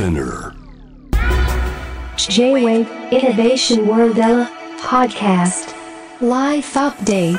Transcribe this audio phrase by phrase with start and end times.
[0.00, 0.54] Spinner
[2.16, 4.16] J-Wave Innovation World
[4.78, 5.74] Podcast
[6.22, 7.38] Life Update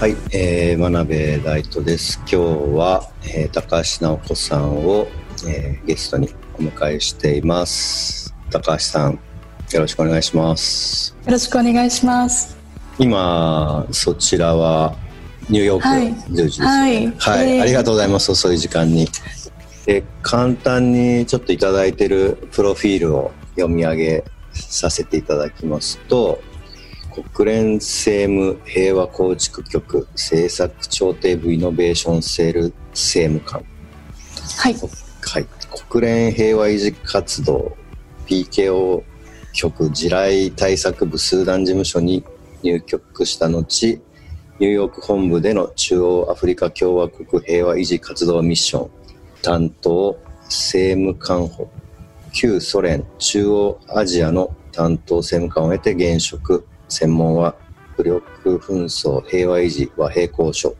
[0.00, 2.18] はい、えー、真鍋大斗です。
[2.22, 2.36] 今日
[2.76, 5.06] は、えー高橋直子さんを、
[5.46, 8.34] えーゲストにお迎えしています。
[8.50, 9.20] 高橋さん、よ
[9.80, 11.14] ろしくお願いします。
[11.24, 12.56] よろしくお願いします。
[12.98, 14.96] 今、そちらは
[15.48, 16.66] ニューヨークはい10時ですね。
[16.66, 18.32] はいはい、えーありがとうございます。
[18.32, 19.06] 遅い時間に。
[19.86, 26.40] で簡単にちょっといただいてるプロフィールを読み上げさせていただきますと、
[27.32, 33.64] 国連政務平和構築局政策調停部イノベーションセール政務官、
[34.58, 34.74] はい。
[35.22, 35.46] はい、
[35.88, 37.76] 国連平和維持活動
[38.26, 39.02] PKO
[39.52, 42.24] 局地雷対策部スーダン事務所に
[42.62, 43.98] 入局した後
[44.58, 48.90] ニューヨーク本部での中央アフリカ共和国平和維持活動ミッション
[49.46, 50.16] 担当
[50.48, 51.68] 政務官補。
[52.32, 56.66] 旧ソ連中央アジアの担当政務官を経て現職。
[56.88, 57.54] 専門は
[57.96, 60.74] 武力紛争平和維持和平交渉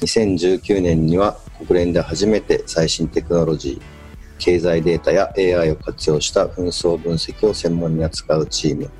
[0.00, 3.82] 2019年には国連で初めて最新テクノロジー
[4.38, 8.90] 経済データや AI を活用した紛争分析を専門に扱うチーム。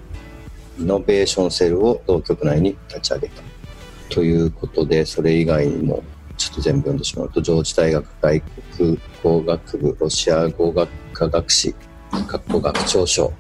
[0.79, 3.43] イノベーションセルを同局内に立ち上げた。
[4.11, 6.03] ということでそれ以外にも
[6.41, 11.75] ちょっと全部読んでしまうと上智大学外国語学部ロシア語学科学士
[12.13, 13.33] 学校学長賞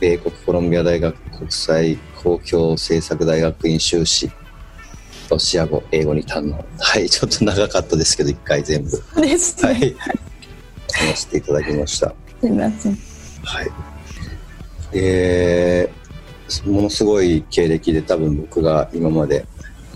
[0.00, 4.30] 米国コロンビア大学国際公共政策大学院修士
[5.30, 6.62] ロシア語英語に堪能。
[6.78, 8.90] はいちょっと長かったですけど一回全部。
[9.22, 9.72] ですね。
[9.72, 9.96] はい。
[10.92, 12.14] 話していただきました。
[12.40, 12.98] すみません。
[13.44, 13.70] はい。
[14.92, 15.90] で
[16.66, 19.46] ものすごい経歴で多分僕が今まで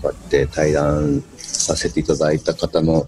[0.05, 3.07] こうやって対談させていただいた方の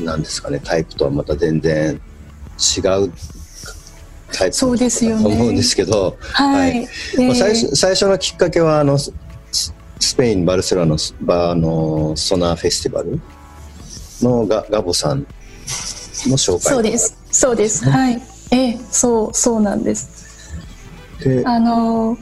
[0.00, 2.00] なんですかねタイプとはまた全然
[2.76, 3.12] 違う
[4.32, 6.82] タイプそうですよと思うんですけど、はい。
[7.16, 9.12] まあで最初最初のきっかけはあのス
[10.00, 13.20] スペイン・バルセロナのスバーのソナーフェスティバル
[14.20, 15.26] のガガボさんの
[16.36, 17.16] 紹介そうです。
[17.30, 17.88] そうです。
[17.88, 18.20] はい。
[18.50, 20.22] ええ、そう、そうなんです。
[21.22, 22.18] であの、はい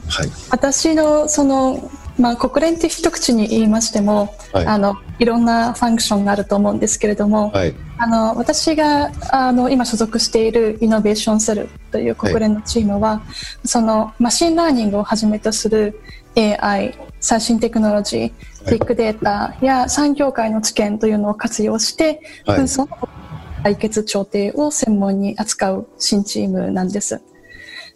[0.51, 4.65] 私のその、まあ、国連って一口に言いましても、はい。
[4.65, 7.73] あのいろんなファンクションがあると思うんですけれども、はい。
[7.97, 13.21] あの私があの今所属している Innovation Cell という国連のチームは、
[13.63, 15.99] その machine learning をはじめとする
[16.35, 18.31] AI 最新テクノロジー、はい。
[18.73, 22.59] ビッグデータや産業界の知見というのを活用して、はい。
[22.59, 23.09] 紛争の
[23.63, 27.21] 解決調停を専門に扱う新チームなんです。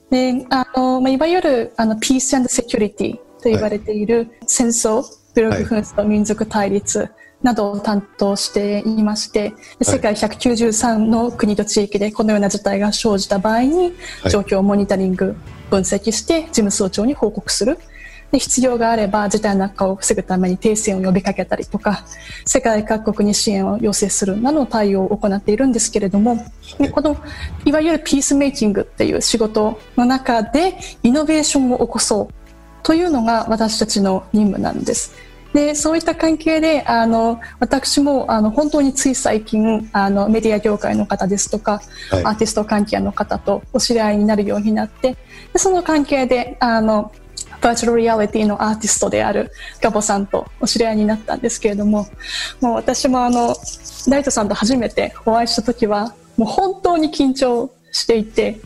[0.10, 5.04] であのまあ、いわゆるあの Peace and Security と言われている戦争、
[5.36, 7.12] 武力紛争、民族対立
[7.44, 14.32] などを担当していまして、で世界193の国と地域でこのような事態が生じた場合にはい。
[14.32, 15.36] 状況をモニタリング、
[15.70, 17.78] 分析して事務総長に報告する。
[18.32, 22.06] で必要があれば事態の悪化を防ぐために停戦を呼びかけたりとか
[22.48, 26.44] 世界各国に支援を要請するなどの対応を行っているんですけれども、
[26.80, 27.16] でこの
[27.66, 30.74] いわゆるピースメイキングっていう仕事の中で
[31.04, 32.45] イノベーションを起こそう
[32.86, 35.14] というのが私たちの任務なんです。
[35.54, 41.82] でそういった関係であの私もあの本当につい最近あのメディア業界の方ですとか、
[42.12, 45.16] はいアーティスト関係の方とお知り合いになるようになって
[45.54, 47.12] でその関係であの
[47.62, 49.52] バーチャルリアリティのアーティストである
[49.82, 52.06] ガボさんとお知り合いになったんですけれども
[52.60, 53.56] もう私もあの
[54.10, 58.60] ライトさんと初めてお会いした時はもう本当に緊張していて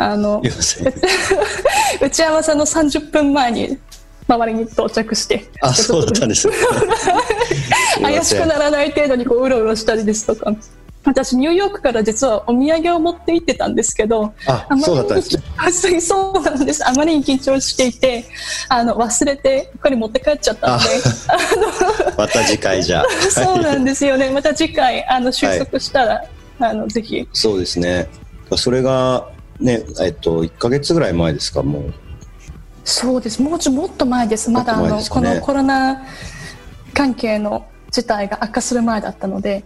[0.00, 0.94] あのいません。
[2.00, 3.78] 打ち合わせの30分前に
[4.26, 6.48] 周りに到着してあそうだったんです
[8.00, 10.54] 怪しくならない程度にこううろうろしたりですとか。
[11.02, 15.42] 私ニューヨークから実はお土産を持って行ってたんですけどあまりにそうだったんですね。
[15.56, 16.86] あそうそうなんです。
[16.86, 18.26] あまりに緊張していて
[18.68, 20.84] あの忘れてうっかり持って帰っちゃったので。
[22.18, 23.00] また次回じゃ。
[23.00, 24.28] あ そうなんですよね。
[24.28, 26.24] また次回あの収束したら、
[26.58, 27.26] あのぜひ。
[27.32, 28.06] そうですね。
[28.56, 29.26] それが
[29.60, 31.94] ねえっと1か月ぐらい前ですかもう。
[32.84, 33.42] そうです。
[33.42, 34.50] もうちょもっと前です。
[34.50, 36.02] まだあの、このコロナ
[36.94, 39.64] 関係の事態が悪化する前だったので。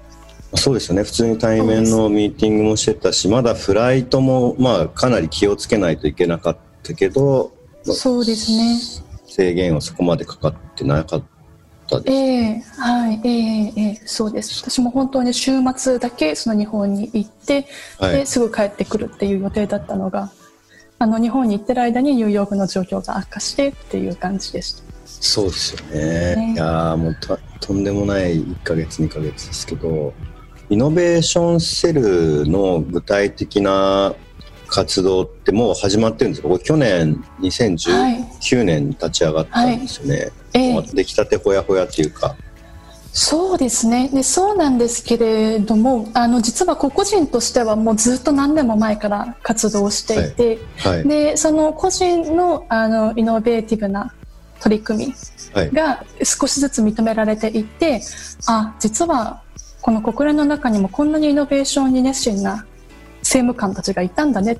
[0.56, 1.02] そうですよね。
[1.02, 7.52] 普通に対面のミーティングもしてたしまだフライトもまあかなり気をつけないといけなかったけど
[7.86, 8.78] まあそうですね。
[9.26, 11.22] 制限はそこまでかかってなかっ
[11.98, 14.62] たですええはい、ええええそうです。
[14.62, 17.66] 私も本当に週末だけその日本に行って、
[17.98, 20.30] はいですぐ帰ってくるっていう予定だったのが、
[20.98, 24.94] あの日本に行ってる間にニューヨークの状況が悪化してっていう感じでした。
[25.06, 30.12] そうですよねねいやーもうととんでもない1か月2か月ですけど
[30.70, 34.14] イノベーションセルの具体的な
[34.74, 36.48] 活動ってもう始まってるんですか？
[36.48, 40.82] これ去年2019年に立ち上がったんですよね、ええ。
[40.82, 42.34] 出来たてほやほやっていうか。
[43.12, 44.08] そうですね。
[44.08, 51.08] でそうなんですけれどもあの実は個々人としてはもうずっと何年も前から活動していて、はい。
[51.08, 54.12] でその個人のあのイノベーティブな
[54.60, 55.14] 取り組み
[55.52, 55.70] はい。
[55.70, 58.02] が少しずつ認められていて
[58.48, 59.40] あ実は
[59.80, 62.66] この国連の中にもこんなにイノベーションに熱心な
[63.34, 64.58] 政務官たちがいたんだね。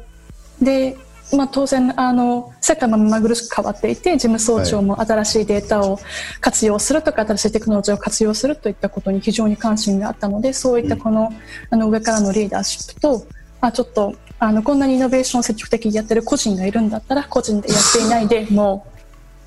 [0.61, 0.97] で、
[1.33, 5.99] まあ、当然あの世界も目まぐるしく変わっていて事務総長も新しいデータを
[6.41, 11.33] 活用するとか新しいテクノロジーを活用するといったことに非常に関心があったのでそういったこの,、
[11.71, 13.27] あの上からのリーダーシップと
[13.61, 18.87] あちょっとあのこんなにイノベーションを積極的にやってる個人がいるんだったら個人でやっていないでも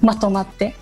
[0.02, 0.76] うまとまって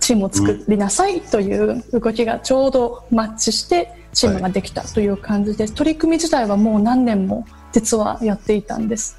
[0.00, 9.16] チームを作りなさいという動きがちょうどマッチしてチームができたという感じです、取り組み自体はもう何年も実はやっていたんです。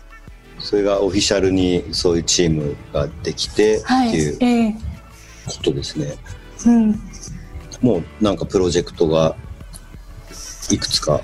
[0.59, 4.75] それがオフィシャルにそういうチームができてってはい、いうええ。
[5.47, 6.13] ことですね、
[6.67, 6.91] うん、
[7.81, 9.35] もうなんかプロジェクトが
[10.69, 11.19] いくつか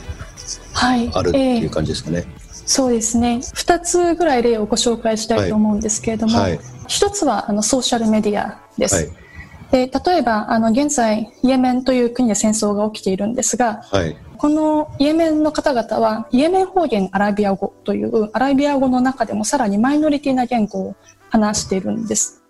[0.74, 2.26] はい、あるってええいう感じですかね、
[2.66, 3.38] そうですね。
[3.38, 6.60] 2つぐらい例をご紹介したいと思うんですけれども、はい。
[6.88, 8.96] 一つはあのソーシャルメディアです。
[8.96, 9.28] はい。
[9.72, 20.96] で例えばあの現在イエメンという国で戦争が起きているんですがはいこのイエメンの方々はイエメン方言アラビア語というアラビア語の中でもさらにマイノリティな言語を
[21.30, 22.44] 話しているんです。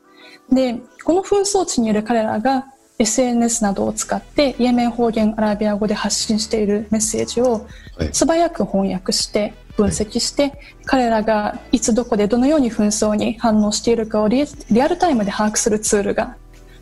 [0.52, 2.66] でこの紛争地にいる彼らが
[3.00, 7.68] SNS などを使ってイエメン方言アラビア語で発信しているメッセージを
[7.98, 16.36] はい素早く翻訳して分析して、彼らがいつどこでどのように紛争に反応しているかをリリアルタイムで把握するツールが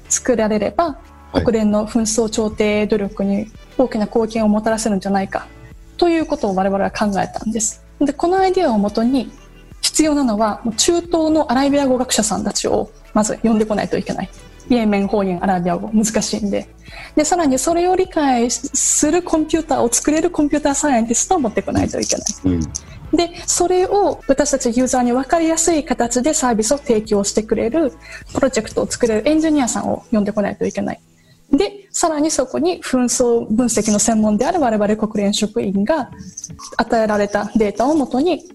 [0.07, 5.47] 作られれば、はい国連の紛争調停努力に大きな貢献をもたらせるんじゃないか
[5.97, 7.83] ということを我々は考えたんです。
[7.99, 9.31] でこのアイデアをもとに
[9.81, 14.29] 必要なのは中東のアラビア語学者さんたちをまず呼んでこないといけない。
[14.69, 16.67] イエメン方言アラビア語難しいんで
[17.15, 22.25] でさらにそれを理解するコンピューターを作れるコンピューターサイエンティストを持ってこないといけない。
[22.45, 22.61] うん
[23.13, 27.93] でそれを私たちユーザーに分かりやすい形でサービスを提供してくれる
[28.33, 30.99] プロジェクトを作れるエンジニアさんを呼んでこないといけない。
[31.51, 36.09] でさらにそこに紛争分析の専門である我々国連職員が
[36.77, 38.49] 与えられたデータをもとに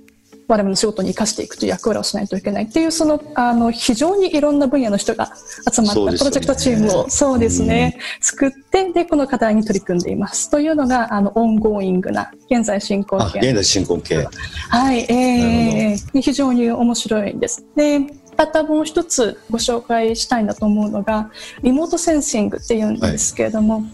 [0.50, 5.32] 我々の仕事に生かしていくという役割をしないといけないっていうそのあの非常にいろんな分野の人が
[5.72, 10.50] 集まったプロジェクトチームをそうですね、作ってでこの課題に取り組んでいます。
[10.50, 13.38] というのがあの ongoing な現在進行形。
[13.38, 14.28] あ現在進行形。
[14.68, 17.64] はい、えー、非常に面白いです。
[17.76, 18.00] で、
[18.40, 21.30] またもう一つご紹介したいなと思うのが、
[21.62, 23.84] リモートセンシングっていうんですけれども、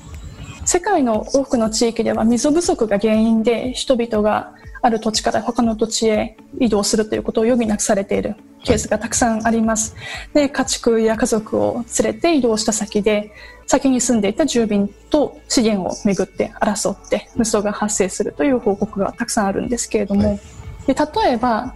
[0.65, 9.97] 世界の多くの地域では水不足が原因で人々がある土地から他の土地へ移動するということを余儀なくされているケースがたくさんあります。
[10.33, 13.33] で、家畜や家族を連れて移動した先で、
[13.67, 20.41] 先に住んでいた住民と資源をめぐって争って無双が発生するという報告がたくさんあるんですけれども、はい。
[20.87, 21.75] で例えば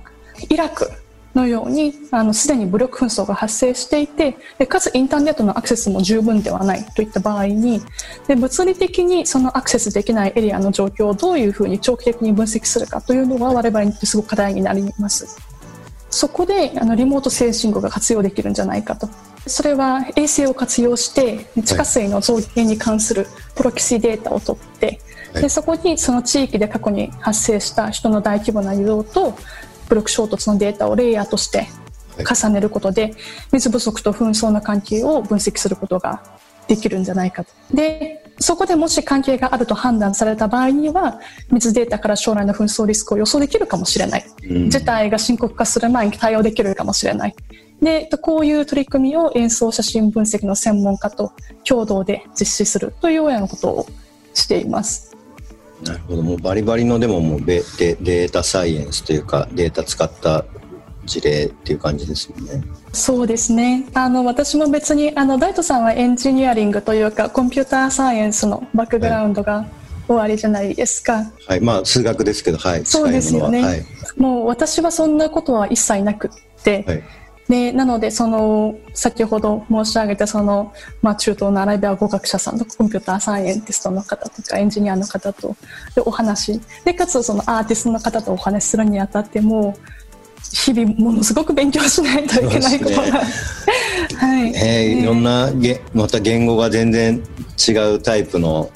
[0.49, 0.89] イラク
[1.35, 7.81] のようにあのすでに武力紛争が発生していてでかつインターネットのアクセスも十分ではないといった場合に
[8.27, 15.39] で物理的にそのアクセスできないエリアの状況をどういうふうに長期的に分析するかというのは我々にとってすごく課題になります。
[16.13, 19.09] そこであのリモートセンシングが活用できるんじゃないかと。
[19.47, 25.01] それは衛星を活用して地下水の増減に関するプロキシデータを取って、はい
[25.35, 29.37] でそこにその地域で過去に発生した人の大規模な移動と
[29.91, 31.67] 武力衝突のデータをレイヤーとして
[32.19, 33.15] 重ねることで
[33.53, 36.23] 水不足と紛争の関係を分析することが
[36.69, 37.51] できるんじゃないかと。
[37.75, 41.21] でそこでもし関係があると判断された場合には
[41.51, 47.35] 水データから将来の紛争リスクを予想できるかもしれない、うん事態が深刻化する前に対応できるかもしれない
[47.83, 51.33] でこういう取り組みを演奏写真分析の専門家と
[51.65, 53.87] 共同で実施するというようなことを
[54.33, 55.17] しています。
[55.85, 56.23] なるほど。
[56.23, 60.45] もうバリバリのでももうベデデータサイエンスというかデータ使った
[61.05, 62.63] 事例っていう感じですもんね。
[62.93, 63.87] そうですね。
[63.95, 69.67] あの私も別にあの大斗さんはエンジニアリングというかコンピューターサイエンスのバックグラウンドが
[70.07, 73.63] 終わりじゃないですか、はい、まあ数学ですけど、はい、そうですよね。
[73.63, 73.85] はい、
[74.17, 77.03] もう私はそんなことは一切なくって、はい、
[77.51, 85.57] でなのでその先ほど申し上げたその、まあ、中東のアラビア語学者さんとかコンピューターサイエンティストの方とかエンジニアの方と
[85.97, 89.77] でお話でかつそのアーティストの方とお話しするにあたっても
[90.53, 97.21] 日々ものすごく勉強しないといけないことが、 はい、えーいろんなげまた言語が全然
[97.69, 98.71] 違うタイプの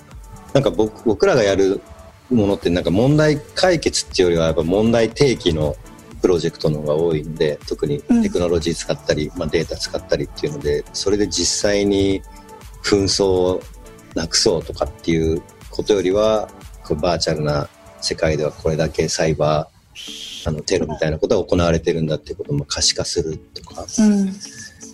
[0.52, 1.80] なんか僕僕らがやる
[2.28, 5.76] ものってなんか問題解決っていうよりはやっぱ問題提起の
[6.24, 12.22] プロジェクトの方が多いんで特にテクノロジー使ったり、まあ、データ使ったりっていうのでそれで実際に
[12.82, 13.62] 紛争を
[14.14, 16.48] なくそうとかっていうことよりは
[16.82, 17.68] こうバーチャルな
[18.00, 24.32] 世界ではこれだけサイバーあのテロみたいなことが行われてるんだっていうことも可視化するとか、うん。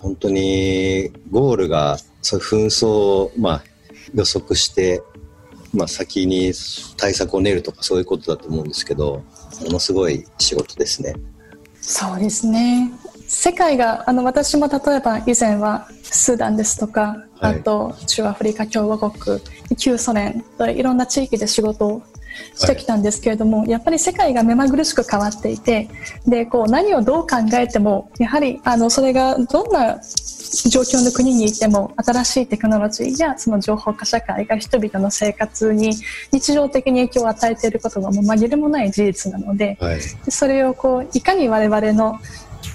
[0.01, 3.63] 本当にゴールがそういう紛争を、まあ、
[4.13, 5.01] 予測して、
[5.73, 6.51] まあ、先に
[6.97, 9.23] 対策を練るとかそういうことだと思うんですけど
[9.61, 11.15] ものすごい仕事ですね。
[11.81, 12.91] そうですね
[13.27, 19.41] 世界があの私も例えば以前はスーダンですとか、はいあと中アフリカ共和国
[19.75, 22.03] 旧ソ連といろんな地域で仕事を
[22.55, 25.89] してきたんですけれども、やっぱり世界が目まぐるしく変わっていて
[26.27, 29.99] でこう何をどう考えてもやはりあのそれがどんな
[30.69, 35.93] 状況の国にいても新しいテクノロジーやその情報化社会が人々の生活に
[36.31, 42.19] 日常的に影響を与えていることがもう紛れもない事実なのではい、でそれをこういかに我々の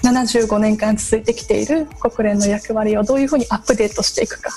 [0.03, 4.51] 75年間続いてきている国連の役割をどういうふうにアップデートしていくか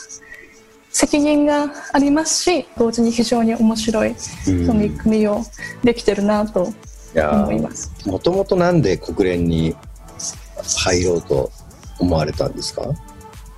[0.92, 5.42] 責任がありますし同時に非常に面白い取り組みを
[5.84, 6.72] できてるなと
[7.14, 7.90] 思います。
[8.06, 9.74] もともとなんで国連に
[10.84, 11.50] 入ろうと
[11.98, 12.82] 思われたんですか？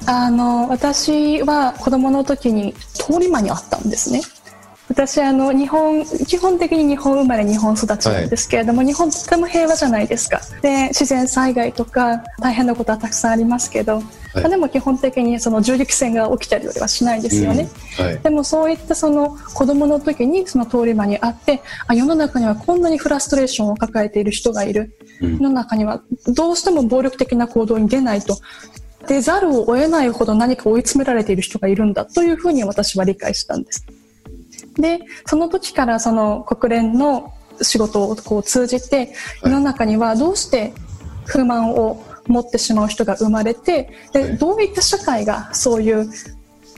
[0.07, 4.21] あの私は子供の時に通り魔にあったんですね。
[4.93, 10.41] 私あの日本基本的に日本生まれ日本育ちなんですけれども、日本とても平和じゃないですか。
[10.61, 14.01] で自然災害とか大変なことはたくさんありますけど、
[14.35, 18.19] まあでも基本的にその銃撃戦が起きたりはしないですよね、うんはい。
[18.19, 25.39] でもそういったその子供の時にその通り魔にあってあ世の中にはこんなにフラストレーションを抱えている人がいる、うん。
[25.39, 28.37] 世の中にはどうしても暴力的な行動に出ないと。
[29.09, 33.85] 出ざるを得ないほど何か追い詰められている人がいるんだというふうに私は理解したんです。
[34.77, 39.13] でその時からその国連の仕事をこう通じて
[39.43, 40.73] 世の中にはどうして
[41.27, 46.09] 不満を持ってしまう人が生まれてでどういった社会がそういう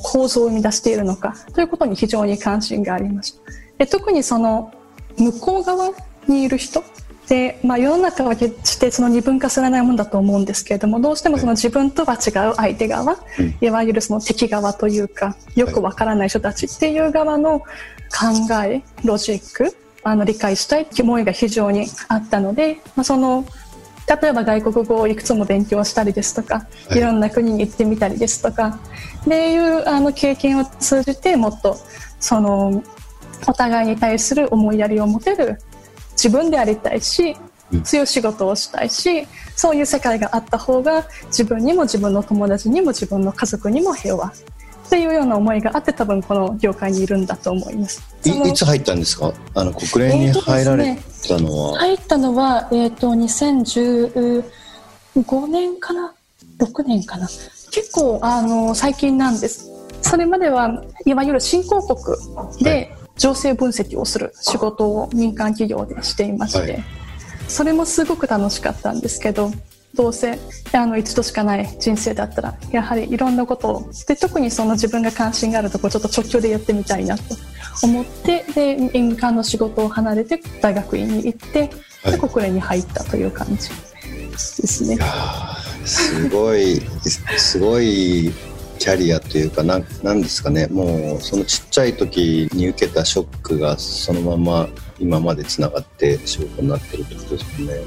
[0.03, 3.41] 構造を生み出しているのかということに非常に関心がありました。
[3.79, 4.73] で特にその
[5.17, 5.91] 向こう側
[6.29, 6.83] にいる人
[7.29, 13.57] で、まあ、世の中は決してその二分化されないものだと思うんですけれどもどうしてもその自分とは違う相手側、うん。
[13.61, 17.67] いわゆるその敵側というかよくわからない人たちっていう側の考
[18.65, 23.47] えロジックあの理解したいっていう思いが非常にあったので、まあ、その
[24.07, 26.99] 例えば外国語をいくつも勉強したりですとか、はい。
[26.99, 28.79] い、ろんな国に行ってみたりですとか
[29.23, 31.79] っていうあの経験を通じてもっと
[32.21, 32.83] その
[33.47, 35.59] お互いに対する思いやりを持てる
[36.15, 37.37] 自分でありたいし
[37.73, 37.83] うん。
[37.83, 44.33] 強い仕事をしたいしそういう世界があった方が自分にも自分の友達にも自分の家族にも平和。
[44.87, 48.03] っていうような思いがあって多分この業界にいるんだと思います。
[48.27, 49.33] いいつ入ったんですか？
[49.55, 54.45] あの国連に入られたのは、入ったのは、えー、と2015
[55.49, 56.15] 年かな
[56.59, 57.27] ？6年かな？
[57.73, 59.71] 結構あの最近なんです。
[60.03, 61.99] それまではいわゆる新興国
[62.37, 66.85] はで情勢分析をする仕事を民間企業でしていまして、はい
[67.47, 69.51] それもすごく楽しかったんですけど
[69.95, 70.39] どうせ
[70.73, 77.23] あの一度しかない人生だったらやはりいろんなことをで特にその自分が関心があるところちょっと直球でやってみたいなと
[77.83, 81.71] 思ってで民間の仕事を離れて大学院に行って、はい
[82.13, 84.99] で国連に入ったという感じですね。
[85.01, 86.81] あーすごい
[87.39, 88.31] すごい
[88.85, 90.67] キャリアというかなんなんですかね。
[90.67, 97.81] もうそのちっちゃい時に受けたショックがそのまま今までつながって仕事になってるってことですよね。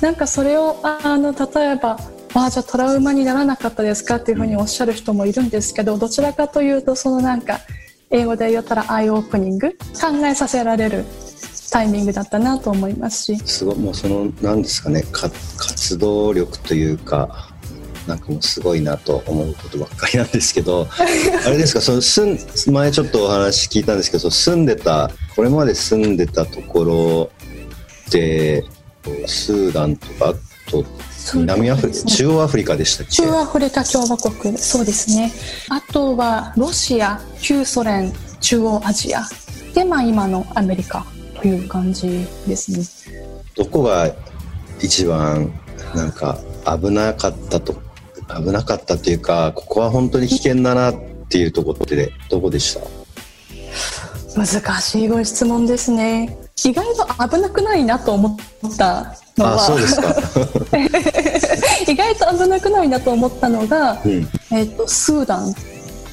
[0.00, 1.98] なんかそれをあの例えば
[2.32, 7.60] ああじゃあトラウマにならなかったですかっていうふうにおっしゃる人もいるんですけどどちらかというとそのなんか
[8.08, 11.04] 英語で言ったらアイオープニング考えさせられる
[11.70, 13.36] タイミングだったなと思いますし。
[13.44, 15.02] すごいもうそのなんですかね。
[15.12, 15.28] か
[15.58, 17.47] 活動力というか
[18.08, 20.88] なんかもうすごいなと思うことばっかりなんですけど
[21.46, 27.30] あれですかその住ん前ちょっとお話聞いたんですけど住んでたこれまで住んでたところ
[28.10, 28.64] で
[29.26, 30.84] スーダンとかあと
[31.34, 33.16] 南アフリカ、中央アフリカでしたっけ？
[33.22, 35.30] 中アフリカ共和国そうですね。
[35.68, 39.22] あとはロシア旧ソ連中央アジア。
[39.74, 41.04] でまあ今のアメリカ
[41.40, 42.78] という感じですね。
[43.54, 44.10] どこが
[44.80, 45.52] 一番
[45.94, 47.74] なんか危なかったと
[48.28, 50.94] 危なかったっていうかここは本当に危険だなっ
[51.28, 52.80] ていうところってどこでした？
[54.38, 56.38] 難しいご質問ですね。
[56.64, 57.06] 意外と
[57.36, 59.54] 危なくないなと思ったのは。
[59.54, 60.14] あそうですか、
[61.90, 65.54] 意外と危なくないなと思ったのが、うん、えっとスーダン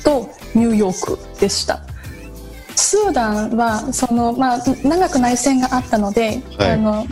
[0.03, 1.81] とニューヨークでした。
[2.75, 6.71] スーダンはその、まあ、長く内戦があったので、はい。
[6.71, 7.07] あの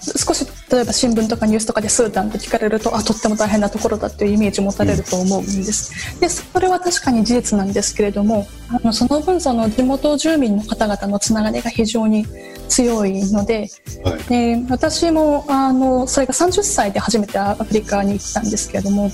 [0.00, 6.20] 少し例えば新聞とかニュースとかでスーダンって聞かれるとあとっても大変なところだっていうイメージ持たれると思うんです。
[6.20, 12.24] でそれは確かに事実なんですけれどもあのその分その地元住民の方々のつながりが非常に
[12.68, 13.68] 強いので
[14.04, 19.10] はいで私もあのそれが30歳で初めてアフリカに行ったんですけれども、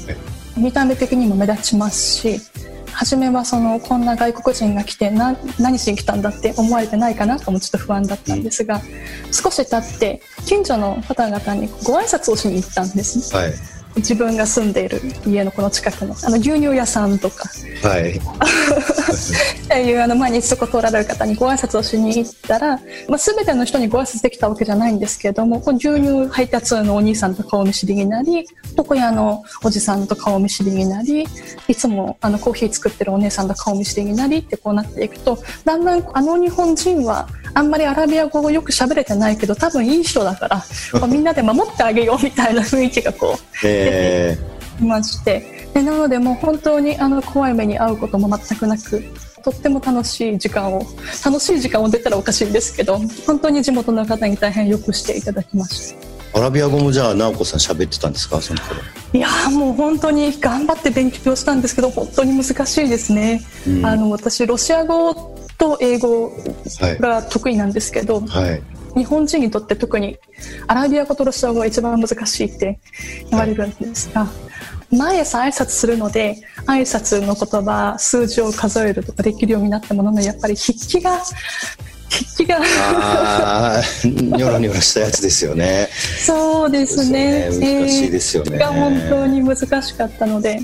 [0.57, 2.41] 見た目的にも目立ちますし
[2.97, 8.81] 初めはそのこんな外国人が来てな何しに来たんだって思われてないかなともちょっと不安だったんですが、
[9.31, 13.35] 少し経って近所の方々にご挨拶をしに行ったんです。
[13.35, 13.53] ねはい。
[13.97, 17.51] 自分が住んでいる家のこの近くのあの牛乳屋さんとか。
[17.83, 18.19] はい
[19.13, 22.77] っていうあの毎日そこ通られる方にご挨拶をしに行ったら、
[23.09, 28.47] まあ、全ての人にご挨拶できたわけじゃないんですけれども牛乳配達のお兄さんと顔見知りになり
[28.77, 31.27] 床屋のおじさんと顔見知りになり
[31.69, 40.63] いつもあのコーヒー作ってるお姉さんと顔見知りになりってこうなっていくとだんだんあの日本人はあんまりアラビア語をよく喋れてないけど多分いい人だから
[41.07, 44.37] みんなで守ってあげようみたいな雰囲気がこうえ
[44.81, 49.05] いましてでなのでもう本当にあの怖い目に遭うことも全くなく
[49.45, 50.83] とっても楽しい時間を
[51.23, 56.01] 楽しい時間を出たらおかしいんですけど本当に地元の方に大変よくしていただきました。
[56.39, 58.41] ーアラビア語もじゃあ直子さん喋ってたんですか？
[58.41, 58.81] その頃。
[59.13, 63.85] いやーもう本当に頑張って勉強したんですけど本当に難しいですね、うん。
[63.85, 66.33] あの私ロシア語と英語
[66.81, 66.99] はい。
[66.99, 68.63] が得意なんですけど、はい。
[68.95, 70.19] 日本人にとって特に
[70.69, 72.79] アラビア語とロシア語が一番難しいって
[73.31, 74.27] 言われるんですが、
[74.91, 81.21] 毎朝挨拶するので挨拶の言葉数字を数えるとかできるようになったもののやっぱり筆記が
[82.11, 82.59] 筆記が。
[82.59, 85.89] あ あニョロニョロしたやつですよね。
[86.25, 87.51] そうですね。
[87.51, 87.81] ですよね。
[87.81, 88.51] 難しいですよね。
[88.51, 90.61] 筆記が本当に難しかったので、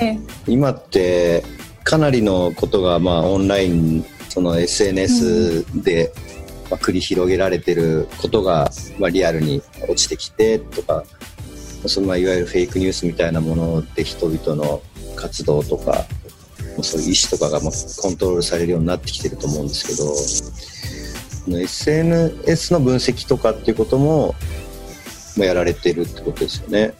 [0.00, 0.18] ええ。
[0.46, 1.44] 今って
[1.84, 6.12] かなりのことがまあオンラインその SNS で、
[6.70, 11.04] まあ繰り広げられてることが、まあ、リアルに落ちてきてとか
[11.86, 14.82] そのいわゆるフェイクニュースみたいなもので人々の
[15.16, 16.06] 活動とか
[16.82, 17.70] そういう意思とかがま
[18.02, 19.86] コントロールされるようになってきてると思うんです
[21.46, 24.34] けど SNS の分析とかっていうことも、
[25.36, 26.94] ま、やられてるってことですよね。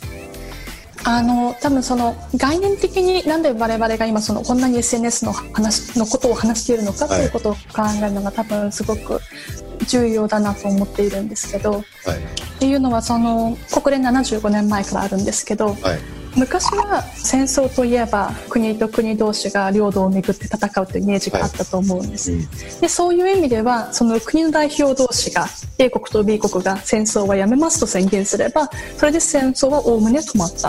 [1.05, 7.59] あの多分その概念的になんで我々が今そのこんなに SNS の話のことを話しているのかということを考
[8.03, 9.21] えるのが多分すごく
[9.89, 11.83] 重要だなと思っているんですけどはい
[12.59, 16.19] っていうのはその国連75年前からあるんですけどはい。
[16.37, 22.49] 昔は戦争といえば国と国同士が領土をめぐって戦うというイメージがあったと思うんです、うん
[22.81, 25.47] でそういう意味ではその国の代表同士が
[25.79, 30.69] A 国と B 国が戦争はやめますと宣言すればそれで戦争はおおむね止まった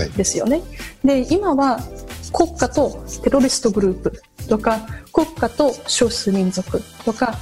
[0.00, 0.10] はい。
[0.10, 0.62] ですよね。
[1.04, 1.80] で今は
[2.32, 4.80] 国家とテロリストグループとか
[5.12, 7.34] 国家と少数民族とか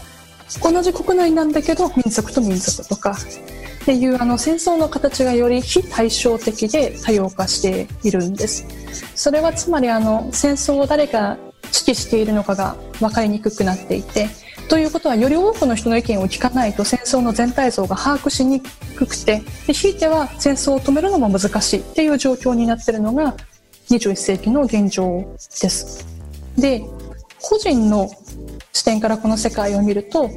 [0.63, 3.13] 同じ国内なんだけど民族と民族とか
[3.83, 8.67] っていうあの戦争の形がより非対称的で多様化しているんです。
[9.15, 14.29] それはつまりあの戦争を誰が指揮しているのかが分かりにくくなっていて
[14.69, 19.41] ということはより多くの人の意見を聞かないと戦争の全体像が把握しにくくて
[19.73, 23.35] ひいては戦争を止めるのも難しいっていう状況になっているのが
[23.91, 26.07] 21世紀の現状です。
[26.59, 26.85] で
[27.43, 28.11] 個人の
[28.73, 30.31] 視点からこの世界を見ると、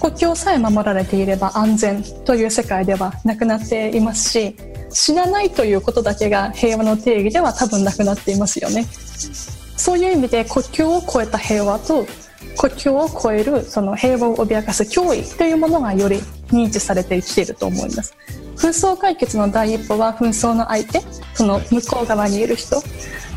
[0.00, 4.56] 国境さえ守られていれば安全という世界ではなくなっていますし
[4.90, 8.86] 死なないということだけが平和の定義では多分なくなっていますよね。
[9.76, 12.06] そういう意味で国境を越えた平和と
[12.56, 16.16] 国境を越えるその平和を脅かす脅威というものがより
[16.48, 18.14] 認知されてきていると思います。
[18.56, 21.00] 紛争解決の第一歩は紛争の相手
[21.34, 22.80] その向こう側にいる人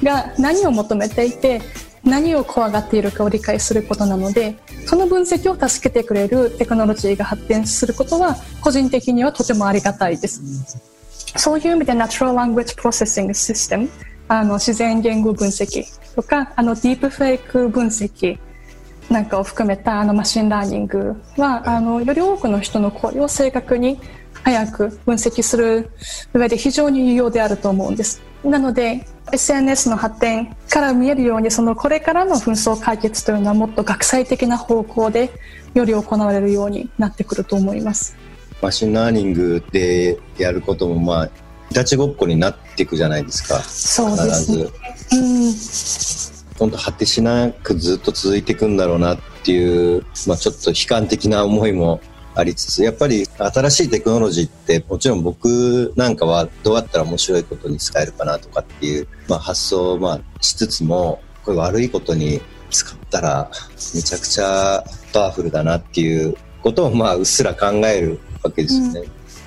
[0.03, 1.61] が何を求めていて
[2.05, 10.41] 何を怖がっているかを理解することなのでその分析を助けてくれるテクノロジーが発展することは個人的にはとてもありがたいです。
[11.37, 13.89] そういう意味で Natural Language Processing System
[14.27, 15.83] あの自然言語分析
[16.15, 18.37] とかあのディープフェイク分析
[19.09, 23.99] なんかを含めたあの machine learning はあのより多くの人の声を正確に
[24.43, 25.89] 早く分析する
[26.33, 28.21] 上で非常に有用であると思うんです。
[28.45, 35.31] なので SNS の発展から見えるようにそのこれからの紛争解決というのはもっと学際的な方向で
[35.73, 38.15] より行われるようになってくると思います。
[38.61, 41.25] machine learning でやることもまあ
[41.69, 44.65] いたちごっこになっていくじゃないですかそうですね。
[45.11, 51.99] うん本当果てしなくずっと続いていくんだろうなっていう、まあ、ちょっと悲観的な思いも
[52.35, 63.49] ありつつやっぱり新しいテクノロジーってもちろん僕なんかはどうやったら面白いことに使えるかなとかっていう、まあ、発想をまあしつつもこれ悪いことに使ったら
[63.93, 69.03] めちゃくちゃパワフルだなっていうことをまあうっすら考えるわけですよね。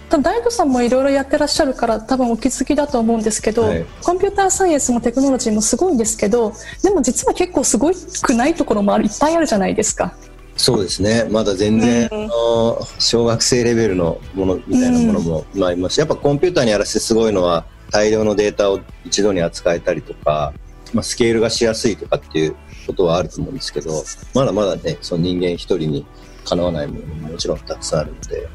[0.08, 7.90] 多分大悟さんもいろいろやってらっしゃるから多分お気づきだと思うんですけど、はいコンピューターサイエンスもテクノロジーもすごいんですけどでも実は結構すご
[8.22, 10.16] くないところもあるいっぱいあるじゃないですか。
[10.58, 11.26] そうですね。
[11.30, 12.24] まだ全然、うん。
[12.24, 20.52] あの小学生レベルのものみたいなものもまあありますしやっぱコンピューターにやらせてすごいのは大量のデータを一度に扱えたりとか、
[20.92, 24.02] まあ、スケールがしやすいとかっていうことはあると思うんですけど
[24.34, 26.04] まだまだねその人間一人に
[26.44, 28.48] かなわないものももちろんたくさんあるので。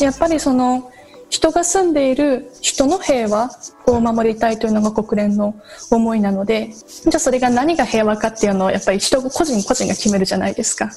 [0.00, 0.90] やっぱりその
[1.30, 3.50] 人が住んでいる人の平和
[3.86, 5.54] を守りたいというのが国連の
[5.90, 10.86] 思いなのでじゃあそれが何が平和かっていうのをやっぱり人個人個人が決めるじゃないですか。
[10.86, 10.94] はい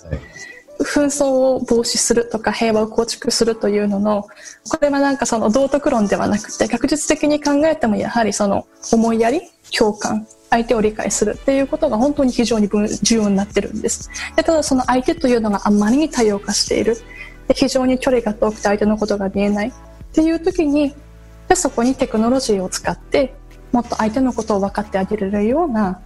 [0.79, 4.23] 紛争を防止するとか平和を構築するというのの
[4.69, 9.41] これはなんかその道徳論ではなくて学術的に考えてもやはりその思いやり
[9.71, 12.69] 共感相手を理解するっていうことが本当に非常に
[13.01, 14.09] 重要になってるんです。
[14.35, 16.97] でただその相手というのがあまりに多様化している。
[17.47, 19.73] で非常に距離が遠くて相手のことが見えない。
[20.13, 20.93] っていう時に
[21.47, 23.33] でそこにテクノロジーを使って
[23.71, 26.01] もっと相手のことを分かってあげれるような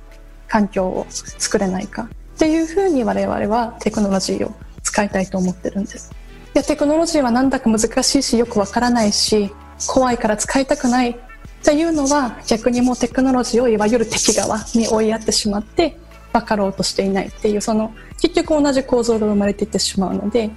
[0.48, 6.16] 環境を作れないかっていうふうに我々はテクノロジーを使いたいと思ってるんです。
[6.54, 9.52] でテクノロジーはなんだか難しいしよくわからないし
[9.88, 11.16] 怖いから使いたくないっ
[11.64, 15.98] ていうのは逆にもうテクノロジーをいわゆる敵側に追いやってしまって
[16.32, 20.50] 分かろうとしていないっていうその結局同じ構造が生まれていってしまうので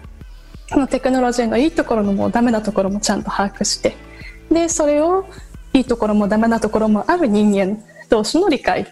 [0.71, 3.97] このテクノロジーのいいところのもダメなところもちゃんと把握して
[4.51, 5.27] でそれを
[5.73, 8.87] いいところもダメなところもある人間同士の理解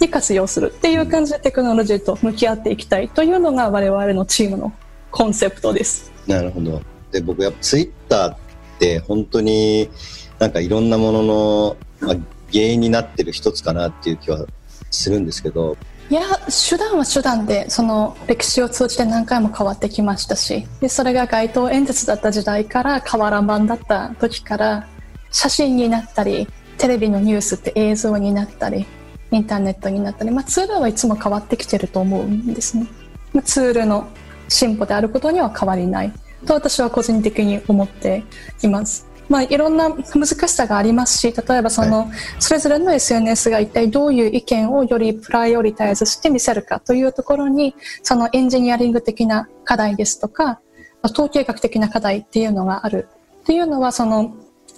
[0.00, 4.72] に活用するっていう感じでテクノロジーと向き合っていきたいというのが我々のチームの
[5.10, 6.10] コンセプトです。
[6.26, 8.36] なるほどで僕やっぱツイッターっ
[8.78, 9.90] て本当に
[10.38, 12.16] なんかいろんなものの、まあ、
[12.52, 14.46] 原因になってる一つかなっていう気は
[14.90, 15.76] するんですけど
[16.10, 16.22] いや
[16.68, 24.88] 手段は手段でその歴史を通じて何回も変わってきましたしでそれが街頭演説だった時代から瓦版だった時から
[25.30, 28.86] 写真になったりテレビのニュースって映像になったり
[29.30, 32.88] インターネットになったり、まあ、ツールはいつも変わってきてると思うんですね、
[33.32, 34.08] まあ、ツールの
[34.48, 36.12] 進歩であることには変わりない
[36.44, 38.24] と私は個人的に思って
[38.62, 39.09] います。
[39.30, 50.60] まあ、いろんな難しさがありますし例えばその、それぞれの SNS が一体どういう意見をよりプライオリタイズして見せるかというところにそのエンジニアリング的な課題ですとか
[51.04, 53.08] 統計学的な課題っていうのがある。
[53.42, 54.34] っていうのはその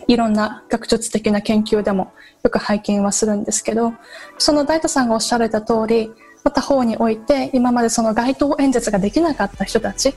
[0.06, 2.12] いろんな学術的な研究でも
[2.42, 3.92] よく拝見はするんですけど
[4.38, 6.10] その大斗さんがおっしゃられた通り
[6.44, 10.14] また方において今までその街頭演説ができなかった人たち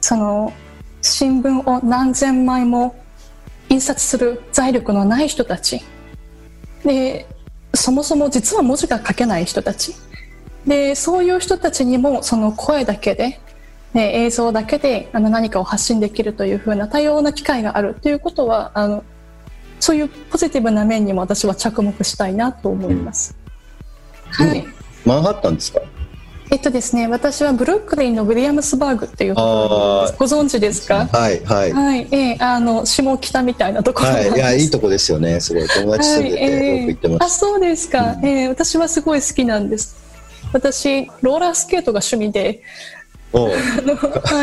[0.00, 0.52] その
[1.00, 2.94] 新聞を何千枚も
[3.72, 5.82] 印刷する財力のない人たち。
[6.84, 7.26] で
[7.74, 9.94] そもそも実は文字が書けない人たち。
[10.66, 13.40] でそういう人たちにもその声だけで、
[13.94, 19.04] ね、映像だけであの何かを発信できるというふうな多様な機会があるということはあの
[19.80, 23.34] そういうポジティブな面にも私は着目したいなと思います。
[24.30, 24.66] はい。
[25.06, 25.80] マンハッタンですか？
[26.52, 30.36] えっとですね、私はブルックリンのウィリアムスバーグっていうところです。
[30.36, 31.06] ご存知ですか？
[31.06, 31.72] はいはい。
[31.72, 34.08] はい、ええあの下北みたいなところ。
[34.10, 34.36] なんはい、です。
[34.36, 35.66] いやいいとこですよねすごい。
[35.66, 39.96] 友達住んでて、はいよく行ってまあすそうですか、ええ私はすごい好きなんです。
[40.52, 42.60] 私ローラースケートが趣味で。
[43.32, 43.54] お は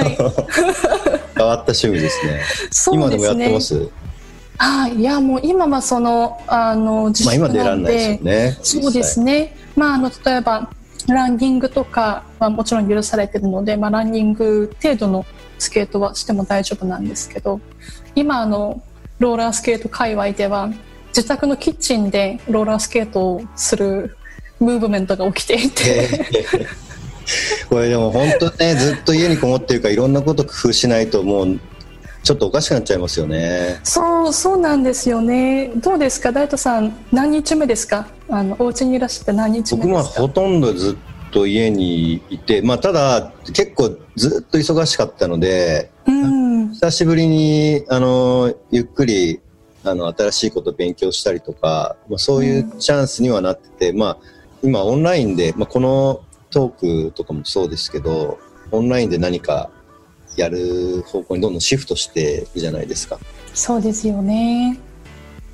[0.01, 0.17] い。
[1.37, 2.41] 変わった趣味ですね。
[2.71, 3.89] そう今でもやですねってます？
[4.57, 8.57] あいやもう今はそのあの自まあ今出ら粛なんんないですよでね。
[8.63, 9.55] そうですね。
[9.75, 10.71] まああの例えば
[11.07, 15.25] ランニングとかはもちろん許されてるので、まあ、ランニング程度の
[15.57, 17.59] スケートはしても大丈夫なんですけど
[18.15, 18.81] 今あの
[19.19, 20.69] ローラースケート界隈では
[21.09, 24.15] 自宅のキッチンでローラースケートをする
[24.59, 26.25] ムーブメントが起きていて、
[27.69, 31.59] これでも本当ねずっと家にこもってるからいろんなこと工夫しないともう
[32.23, 33.79] ちょっとおかしくなっちゃいますよね。
[33.83, 35.71] そうそうなんですよね。
[35.77, 36.31] どうですか？
[36.31, 38.07] 大斗さん何日目ですか？
[38.29, 46.49] あのお家にいらっしゃって何日目僕はほとんどずっと家にいてまあただ結構ずっと忙しかったのでうん。
[46.73, 49.39] 久しぶりにあのゆっくり
[49.83, 54.17] あの新しいことを勉強したりとか、まあ、そういうチャンスにはなってて、まあ、
[54.61, 58.39] 今オンラインで、まあ、このトークとかもそうですけど
[58.71, 59.71] オンラインで何か
[60.39, 63.19] やる方向にどんどんシフトしてじゃないですか。
[63.53, 64.79] そうですよね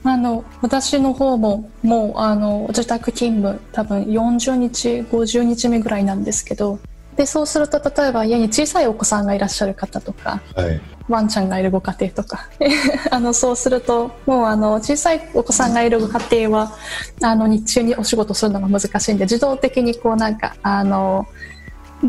[0.03, 6.79] あの私の方ももうあの自宅勤務多分40日50日目ぐらいなんですけど
[7.15, 10.81] でそうすると例えば家に小さいお子さんがいらっしゃる方とかはい。
[11.07, 12.49] ワンちゃんがいるご家庭とか
[13.11, 16.73] あのそうするともうあの小さいお子さんがいるご家庭は
[17.21, 21.27] あの日中にお仕事するのが難しいんで自動的にこうなんかあの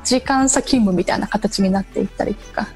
[0.05, 2.69] 時間差勤務みたいな形になっていったりとか。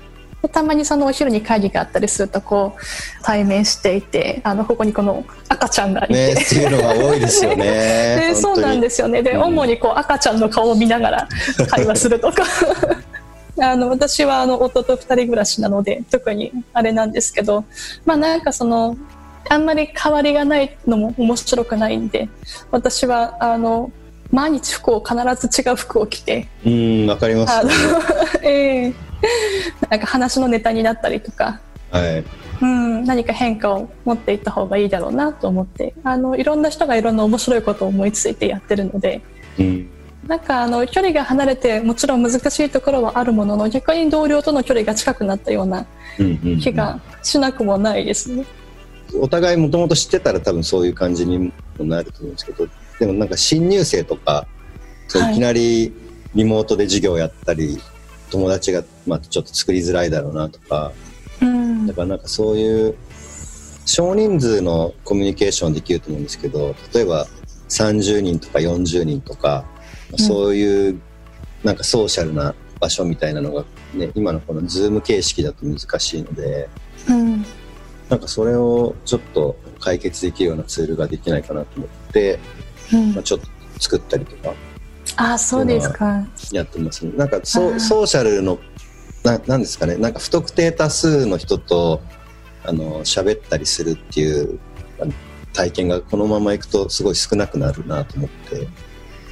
[0.42, 7.64] でたまにそのお昼に会議があったりするとこう対面していてあのここにこの赤ちゃんがいて、ね、っていうのが多いですよね。
[8.33, 9.22] でそうなんですすよね。
[9.22, 9.42] で、うん。
[9.42, 11.28] 主にこう赤ちゃんの顔を見ながら
[11.68, 12.44] 会話するとか。
[13.62, 17.64] あの私はあの夫と二人暮らしなので特にあれなんですけど
[18.06, 18.96] まあなんかその
[19.50, 22.28] あんまり変わりがないのも面白くないんで
[22.70, 23.90] 私はあの
[24.31, 25.14] 毎日服を必
[25.49, 27.73] ず違う服を着てうん、わかりますね。、
[28.43, 28.95] ええ
[29.88, 32.25] なんか話のネタになったりとかはい。
[32.62, 39.23] うん、何か変化を持っていった方がいいだろうなと思ってあのいろんな人がいろんな面白いことを思いついてやってるので
[39.59, 39.90] うん。
[40.27, 45.87] なんかあの距離が離れてもちろん難しいところはあるものの逆に同僚との距離が近くなったような
[46.19, 48.45] うんうん気がしなくもないですね。
[49.19, 52.69] お互いもともと知ってたら多分そういう感じにもなると思うんですけど
[53.00, 54.46] でもなんか新入生とか
[55.08, 55.32] そうはい。
[55.32, 55.92] いきなり
[56.34, 57.80] リモートで授業やったり、
[58.30, 60.92] 友達がまあちょっと作りづらいだろうなとか
[61.40, 61.86] うん。
[61.86, 62.94] だからなんかそういう
[63.86, 67.26] 少人数のコミュニケーションできると思うんですけど例えば
[67.68, 69.64] 30人とか40人とか、
[70.14, 70.18] ん。
[70.18, 71.00] そういう
[71.64, 76.68] なんかソーシャルな場所みたいなのが、ね、今のこの Zoom 形式だと難しいので
[77.08, 77.44] うん。
[78.08, 82.38] なんかそれをちょっと解決できるようなツールができないかなと思って、
[82.92, 83.14] うん。
[83.14, 83.46] まあ、ちょっと
[83.79, 84.55] 作ったりとか。
[85.16, 86.26] あそうですか。
[86.53, 87.12] やってますね。
[87.16, 88.59] なんかソソーシャルの
[89.24, 89.96] ななんですかね。
[89.96, 92.00] なんか不特定多数の人と
[92.64, 94.59] あの喋ったりするっていう
[95.53, 98.68] 体験がこのままいくとすごい少なくなるなと思って。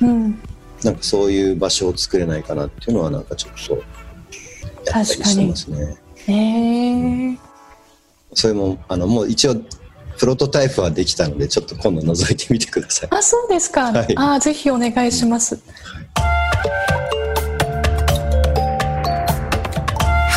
[0.02, 0.38] うん。
[0.84, 3.84] なんかそういう場所を作れないかなっていうのはなんかちょっとやっ
[4.84, 5.96] たりしてますね。
[6.28, 7.38] えー、
[8.34, 9.56] それもあのもう一応
[10.18, 13.08] プロトタイプはできたのでちょっっと今度覗いてみてください。
[13.10, 13.92] あそうですか。
[13.92, 15.54] はいあぜひお願いします。
[15.54, 15.62] How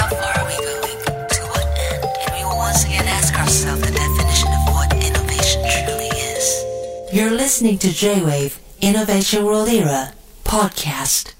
[0.09, 0.97] far are we going?
[1.29, 2.05] To what end?
[2.27, 6.63] And we will once again ask ourselves the definition of what innovation truly is.
[7.11, 10.13] You're listening to J-Wave Innovation World Era
[10.43, 11.33] podcast.